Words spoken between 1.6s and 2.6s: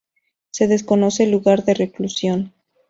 de reclusión.